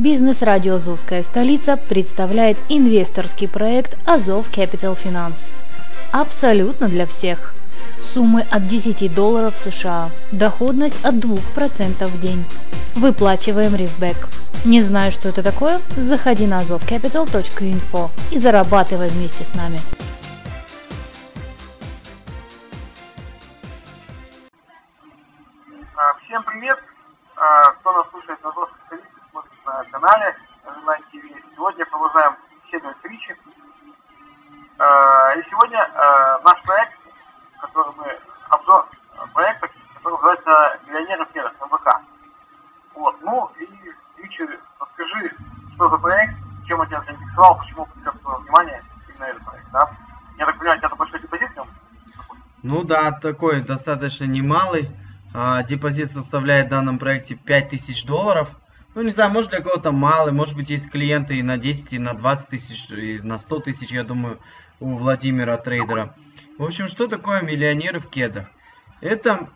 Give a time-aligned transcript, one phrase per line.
[0.00, 5.36] Бизнес-радио «Азовская столица» представляет инвесторский проект «Азов Capital Finance».
[6.10, 7.52] Абсолютно для всех.
[8.02, 10.08] Суммы от 10 долларов США.
[10.32, 12.46] Доходность от 2% в день.
[12.94, 14.16] Выплачиваем рифбэк.
[14.64, 15.82] Не знаешь, что это такое?
[15.98, 19.80] Заходи на azovcapital.info и зарабатывай вместе с нами.
[25.94, 26.78] А, всем привет!
[27.36, 29.09] А, кто нас слушает на Азовской столице,
[29.90, 31.42] канале Online TV.
[31.54, 33.36] Сегодня продолжаем беседовать с Ричи.
[34.78, 35.88] А, и сегодня
[36.44, 36.98] наш проект,
[37.60, 38.88] который мы, обзор
[39.32, 42.00] проекта, который называется «Миллионеры в Кедах» МВК.
[42.94, 45.32] Вот, ну и Ричи, расскажи,
[45.74, 46.34] что за проект,
[46.66, 47.86] чем он тебя заинтересовал, почему
[48.22, 49.90] твое внимание именно этот проект, да?
[50.38, 51.66] Я так понимаю, у тебя большой депозит в?
[52.62, 54.90] Ну да, такой достаточно немалый.
[55.32, 58.48] А, депозит составляет в данном проекте 5000 долларов.
[58.92, 61.98] Ну, не знаю, может для кого-то малый, может быть есть клиенты и на 10, и
[62.00, 64.40] на 20 тысяч, и на 100 тысяч, я думаю,
[64.80, 66.16] у Владимира трейдера.
[66.58, 68.48] В общем, что такое миллионеры в кедах?
[69.00, 69.48] Это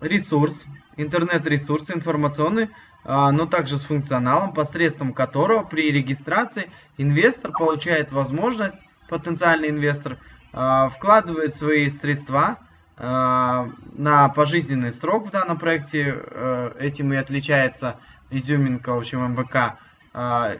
[0.00, 0.64] ресурс,
[0.96, 2.70] интернет-ресурс информационный,
[3.04, 10.18] а, но также с функционалом, посредством которого при регистрации инвестор получает возможность, потенциальный инвестор,
[10.52, 12.58] а, вкладывает свои средства
[13.02, 16.14] Э, на пожизненный срок в данном проекте.
[16.14, 17.96] Э, этим и отличается
[18.32, 19.78] изюминка, в общем, МВК.
[20.14, 20.58] Э,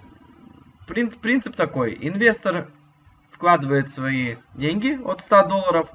[0.87, 1.97] принцип такой.
[2.01, 2.69] Инвестор
[3.31, 5.89] вкладывает свои деньги от 100 долларов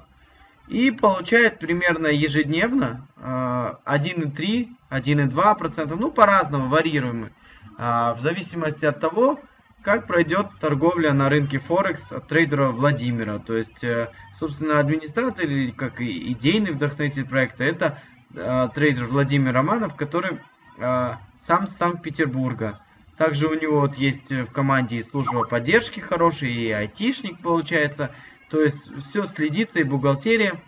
[0.66, 7.30] и получает примерно ежедневно 1,3, 1,2%, ну по-разному, варьируемый,
[7.78, 9.40] в зависимости от того,
[9.82, 13.38] как пройдет торговля на рынке Форекс от трейдера Владимира.
[13.38, 18.02] То есть, э, собственно, администратор или как и идейный вдохновитель проекта, это
[18.34, 20.40] э, трейдер Владимир Романов, который
[20.78, 22.80] сам с Санкт-Петербурга.
[23.16, 28.10] Также у него вот есть в команде и служба поддержки хороший, и айтишник получается.
[28.48, 30.60] То есть все следится, и бухгалтерия.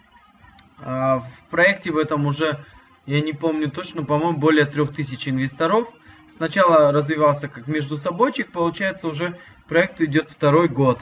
[0.78, 2.64] В проекте в этом уже,
[3.06, 5.88] я не помню точно, по-моему, более 3000 инвесторов–
[6.30, 9.38] сначала развивался как между собойчик, получается уже
[9.68, 11.00] проект идет второй год.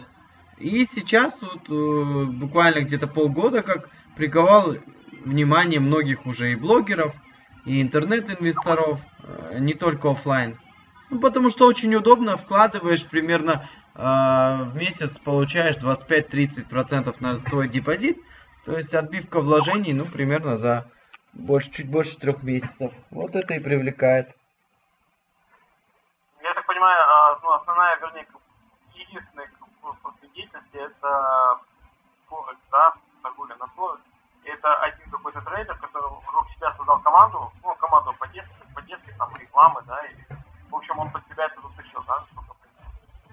[0.58, 4.76] И сейчас вот э, буквально где-то полгода как приковал
[5.24, 7.14] внимание многих уже и блогеров,
[7.68, 10.58] и интернет-инвесторов, э, не только офлайн.
[11.10, 18.18] Ну, потому что очень удобно, вкладываешь примерно э, в месяц получаешь 25-30% на свой депозит.
[18.64, 20.90] То есть отбивка вложений, ну, примерно за
[21.32, 22.92] больше, чуть больше трех месяцев.
[23.10, 24.28] Вот это и привлекает
[26.78, 28.26] понимаю, а, ну, основная, вернее,
[28.94, 29.50] единственная
[30.34, 31.60] деятельности это
[32.28, 32.92] Форекс, да.
[34.58, 39.80] Это один какой-то трейдер, который вокруг себя создал команду, ну, команду поддержки, поддержки, там, рекламы,
[39.86, 40.34] да, и,
[40.68, 42.24] в общем, он под себя это затащил, да,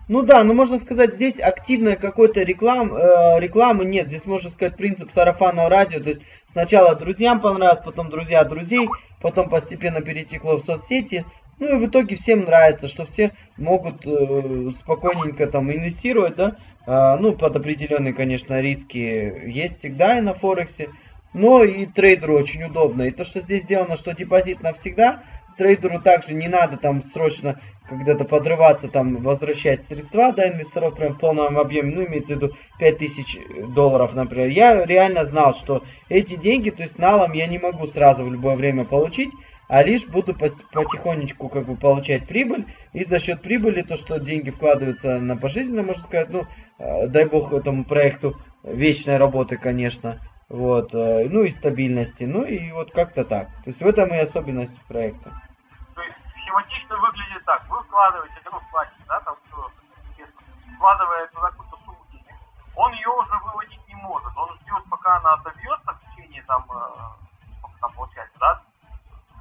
[0.08, 4.08] ну да, ну можно сказать, здесь активной какой-то реклам, э, рекламы нет.
[4.08, 6.00] Здесь можно сказать принцип сарафанного радио.
[6.00, 6.22] То есть
[6.52, 8.88] сначала друзьям понравилось, потом друзья друзей,
[9.20, 11.26] потом постепенно перетекло в соцсети.
[11.58, 17.18] Ну и в итоге всем нравится, что все могут э, спокойненько там инвестировать, да, э,
[17.20, 20.90] ну под определенные, конечно, риски есть всегда и на Форексе,
[21.36, 23.04] но и трейдеру очень удобно.
[23.04, 25.24] И то, что здесь сделано, что депозит навсегда,
[25.58, 27.60] трейдеру также не надо там срочно
[27.90, 32.54] когда-то подрываться, там возвращать средства, да, инвесторов прям в полном объеме, ну, имеется в виду
[32.80, 33.38] 5000
[33.76, 34.48] долларов, например.
[34.48, 38.56] Я реально знал, что эти деньги, то есть налом я не могу сразу в любое
[38.56, 39.32] время получить,
[39.68, 42.66] а лишь буду потихонечку как бы получать прибыль.
[42.94, 46.46] И за счет прибыли, то, что деньги вкладываются на пожизненно, можно сказать, ну,
[46.80, 52.72] э, дай бог этому проекту вечной работы, конечно, вот, э, ну и стабильности, ну и
[52.72, 53.48] вот как-то так.
[53.64, 55.32] То есть в этом и особенность проекта.
[55.96, 59.72] То есть схематично выглядит так, вы вкладываете, ну, платите, да, там, что,
[60.76, 62.36] вкладывая туда какую-то сумму денег,
[62.76, 67.56] он ее уже выводить не может, он ждет, пока она отобьется в течение, там, э,
[67.60, 68.62] сколько там получается, да,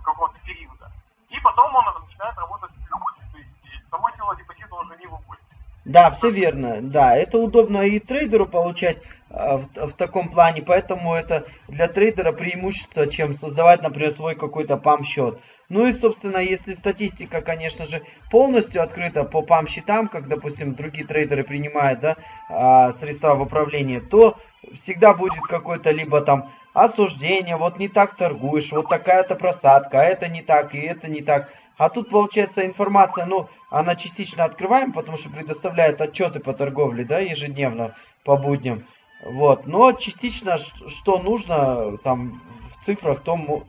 [0.02, 0.90] какого-то периода.
[1.28, 3.32] И потом он начинает работать с прибылью.
[3.32, 5.42] То есть само тело депозита уже не выводит.
[5.84, 6.80] Да, все верно.
[6.80, 8.98] Да, это удобно и трейдеру получать
[9.44, 15.38] в, в таком плане, поэтому это для трейдера преимущество, чем создавать, например, свой какой-то пам-счет.
[15.68, 21.42] Ну и, собственно, если статистика, конечно же, полностью открыта по пам-счетам, как, допустим, другие трейдеры
[21.42, 22.16] принимают да,
[22.50, 24.36] а, средства в управление, то
[24.74, 30.28] всегда будет какой-то либо там осуждение, вот не так торгуешь, вот такая-то просадка, а это
[30.28, 31.50] не так, и это не так.
[31.76, 37.18] А тут, получается, информация, ну, она частично открываем, потому что предоставляет отчеты по торговле, да,
[37.18, 38.84] ежедневно, по будням.
[39.24, 42.42] Вот, но частично, что нужно, там,
[42.78, 43.64] в цифрах, то,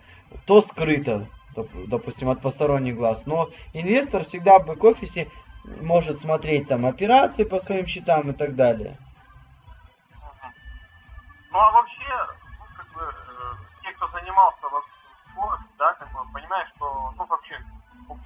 [0.45, 1.29] то скрыто,
[1.87, 3.25] допустим, от посторонних глаз.
[3.25, 5.31] Но инвестор всегда в бэк-офисе
[5.63, 8.97] может смотреть там операции по своим счетам и так далее.
[11.51, 12.27] Ну а вообще,
[12.59, 14.59] ну, как бы, э, те, кто занимался
[15.35, 17.57] Форекс, да, как бы понимаешь, что ну вообще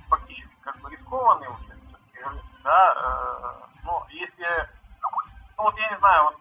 [0.09, 1.77] фактически как бы рискованный уже,
[2.63, 4.67] да, э, ну если,
[5.57, 6.38] ну вот я не знаю, вот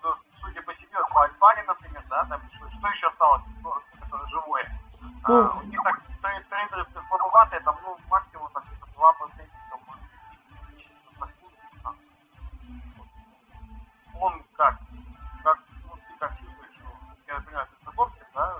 [14.58, 14.76] как,
[15.44, 16.74] как, ну, ты как чувствуешь,
[17.28, 18.54] я понимаю, ты знакомься, да,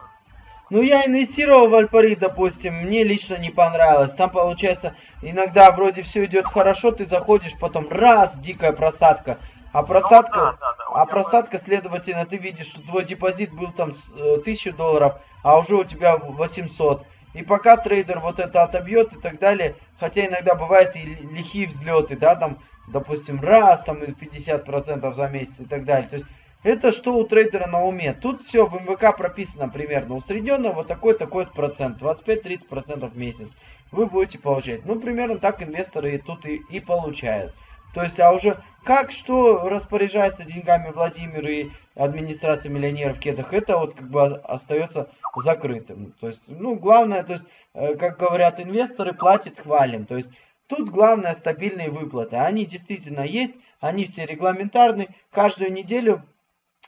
[0.70, 4.12] ну, я инвестировал в Альпари, допустим, мне лично не понравилось.
[4.12, 9.38] Там, получается, иногда вроде все идет хорошо, ты заходишь, потом раз, дикая просадка.
[9.72, 13.72] А просадка, ну, да, да, да, а просадка, следовательно, ты видишь, что твой депозит был
[13.72, 17.06] там 1000 э, долларов, а уже у тебя 800.
[17.32, 22.16] И пока трейдер вот это отобьет и так далее, хотя иногда бывают и лихие взлеты,
[22.16, 26.08] да, там, допустим, раз, там, из 50% за месяц и так далее.
[26.08, 26.26] То есть,
[26.64, 28.12] это что у трейдера на уме.
[28.14, 30.16] Тут все в МВК прописано примерно.
[30.16, 33.56] Усредненно вот такой такой процент, 25-30% в месяц
[33.92, 34.84] вы будете получать.
[34.84, 37.54] Ну, примерно так инвесторы и тут и, и получают.
[37.94, 43.94] То есть, а уже как, что распоряжается деньгами Владимир и администрация миллионеров кедах, это вот
[43.94, 46.14] как бы остается закрытым.
[46.20, 47.44] То есть, ну, главное, то есть,
[47.74, 50.06] э, как говорят инвесторы, платит хвалим.
[50.06, 50.30] То есть,
[50.66, 52.36] тут главное стабильные выплаты.
[52.36, 55.08] Они действительно есть, они все регламентарны.
[55.30, 56.22] Каждую неделю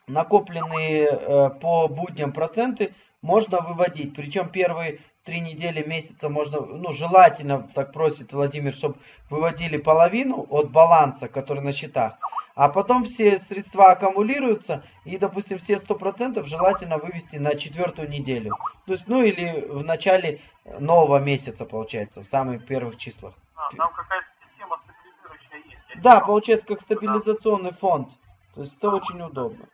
[0.06, 4.14] накопленные э, по будням проценты можно выводить.
[4.14, 8.96] Причем первые три недели месяца можно, ну, желательно, так просит Владимир, чтобы
[9.28, 12.18] выводили половину от баланса, который на счетах.
[12.54, 18.56] А потом все средства аккумулируются, и, допустим, все 100% желательно вывести на четвертую неделю.
[18.86, 20.40] То есть, ну, или в начале
[20.78, 23.34] нового месяца, получается, в самых первых числах.
[23.54, 26.02] А, там какая-то система стабилизирующая есть.
[26.02, 28.08] Да, получается, как стабилизационный фонд.
[28.54, 29.66] То есть, это очень удобно.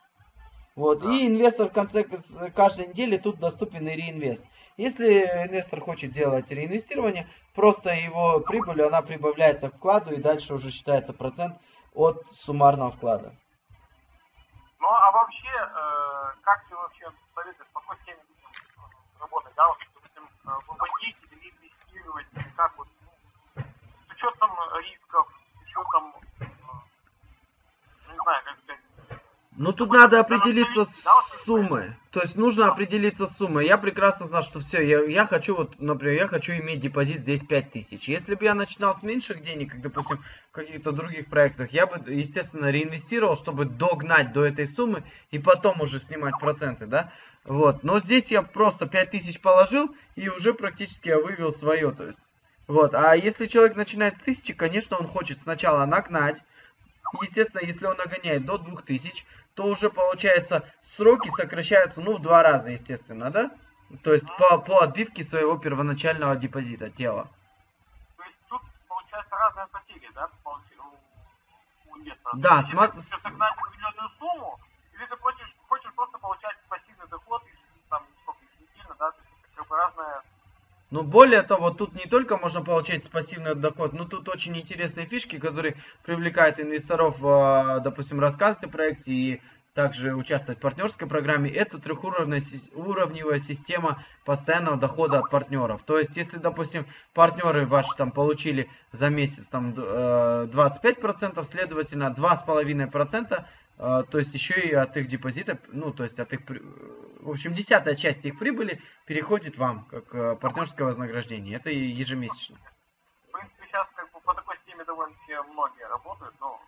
[0.76, 1.02] Вот.
[1.02, 2.04] И инвестор в конце
[2.54, 4.44] каждой недели тут доступен и реинвест.
[4.76, 10.70] Если инвестор хочет делать реинвестирование, просто его прибыль, она прибавляется к вкладу и дальше уже
[10.70, 11.56] считается процент
[11.94, 13.34] от суммарного вклада.
[14.78, 18.20] Ну а вообще, э, как ты вообще советуешь, по какой схеме
[19.18, 23.62] работать, да, вот, допустим, э, выводить или инвестировать, как вот, ну,
[24.08, 26.44] с учетом рисков, с учетом, э,
[28.10, 29.20] не знаю, как сказать,
[29.56, 31.04] ну тут надо определиться с
[31.44, 31.92] суммой.
[32.10, 33.66] То есть нужно определиться с суммой.
[33.66, 37.40] Я прекрасно знал, что все, я, я хочу, вот, например, я хочу иметь депозит здесь
[37.40, 38.08] 5000.
[38.08, 42.00] Если бы я начинал с меньших денег, как, допустим, в каких-то других проектах, я бы,
[42.12, 47.12] естественно, реинвестировал, чтобы догнать до этой суммы и потом уже снимать проценты, да.
[47.44, 47.84] Вот.
[47.84, 52.20] Но здесь я просто 5000 положил и уже практически я вывел свое, то есть.
[52.66, 52.94] Вот.
[52.94, 56.42] А если человек начинает с 1000, конечно, он хочет сначала нагнать.
[57.20, 62.70] Естественно, если он нагоняет до 2000, то уже получается сроки сокращаются, ну, в два раза,
[62.70, 63.50] естественно, да?
[64.02, 67.28] То есть по, по отбивке своего первоначального депозита тела.
[68.16, 72.36] То есть тут получается разные потери, да, у, у инвестора?
[72.36, 73.00] Да, смотри.
[73.00, 74.60] Ты согнать определенную сумму,
[74.92, 77.42] или ты хочешь, хочешь просто получать пассивный доход,
[77.88, 80.22] там, сколько, еженедельно, да, то есть это как бы разная
[80.96, 85.38] ну, более того, тут не только можно получать пассивный доход, но тут очень интересные фишки,
[85.38, 89.42] которые привлекают инвесторов, а, допустим, рассказывать о проекте и
[89.74, 91.50] также участвовать в партнерской программе.
[91.50, 95.82] Это трехуровневая система постоянного дохода от партнеров.
[95.84, 103.32] То есть, если, допустим, партнеры ваши там получили за месяц там 25%, э, следовательно, 2,5%
[103.32, 106.40] а, то есть еще и от их депозита, ну, то есть от их,
[107.20, 111.56] в общем, десятая часть их прибыли переходит вам, как э, партнерское вознаграждение.
[111.56, 112.56] Это ежемесячно.
[113.28, 116.60] В принципе, сейчас как бы по такой системе довольно-таки многие работают, но...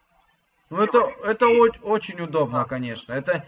[0.69, 1.47] Ну, это, это
[1.83, 3.15] очень удобно, конечно.
[3.15, 3.47] Это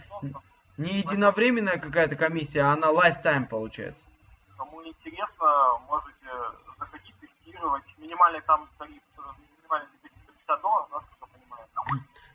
[0.79, 4.07] не единовременная какая-то комиссия, а она lifetime получается.
[4.57, 6.27] Кому интересно, можете
[6.79, 7.85] заходить, тестировать.
[7.99, 9.03] Минимальный там тариф,
[9.59, 11.05] минимальный 50 долларов,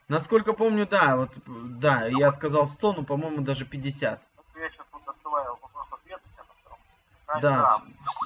[0.07, 4.21] насколько помню, да, вот, да, я сказал 100, но, по-моему, даже 50.
[4.21, 6.21] Это я сейчас вот открываю вопрос-ответ.
[7.41, 7.81] Да,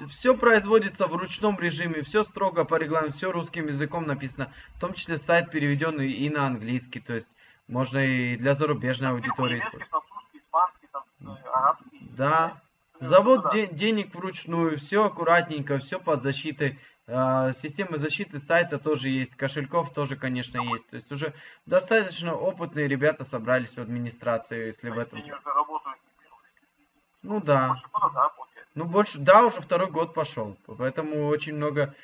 [0.10, 4.94] все производится в ручном режиме, все строго по регламенту, все русским языком написано, в том
[4.94, 7.30] числе сайт переведенный и на английский, то есть
[7.68, 9.90] можно и для зарубежной аудитории использовать.
[12.18, 12.62] Да,
[13.00, 16.80] завод де денег вручную, все аккуратненько, все под защитой.
[17.12, 20.88] А, системы защиты сайта тоже есть, кошельков тоже, конечно, есть.
[20.90, 21.34] То есть уже
[21.66, 25.20] достаточно опытные ребята собрались в администрации, если в этом...
[27.24, 27.76] Ну да.
[28.76, 30.56] Ну больше, да, уже второй год пошел.
[30.78, 31.96] Поэтому очень много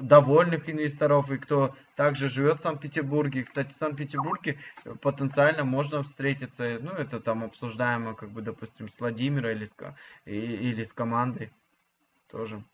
[0.00, 3.44] довольных инвесторов и кто также живет в Санкт-Петербурге.
[3.44, 4.58] Кстати, в Санкт-Петербурге
[5.02, 9.74] потенциально можно встретиться, ну это там обсуждаемо, как бы, допустим, с Владимиром или с,
[10.24, 11.52] или с командой
[12.30, 12.64] тоже.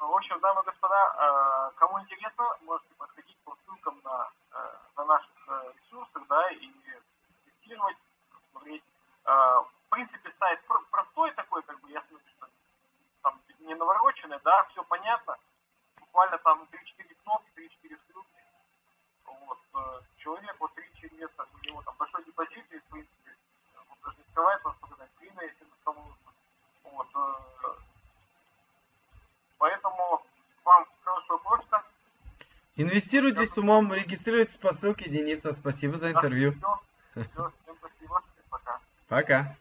[0.00, 4.76] Ну, в общем, дамы и господа, э, кому интересно, можете подходить по ссылкам на, э,
[4.96, 6.70] на наших э, ресурсах, да, и
[7.44, 7.96] тестировать,
[8.50, 8.82] смотреть.
[9.24, 10.60] В принципе, сайт
[10.90, 12.46] простой такой, как бы, я смотрю, что
[13.22, 15.36] там не навороченный, да, все понятно.
[15.98, 18.28] Буквально там 3-4 кнопки, 3-4 ссылки.
[19.24, 19.58] Вот.
[20.18, 23.36] Человек, вот 3 инвестор, у него там большой депозит, и, в принципе,
[23.88, 26.14] он даже не скрывает, просто сказать, длинно, если на кому
[26.82, 27.08] Вот.
[29.64, 30.22] Поэтому
[30.62, 31.82] вам хорошего почта.
[32.84, 35.54] Инвестируйте с умом, регистрируйтесь по ссылке Дениса.
[35.54, 36.52] Спасибо за интервью.
[36.52, 38.20] Все, все, всем спасибо.
[38.50, 38.80] Пока.
[39.08, 39.56] Пока.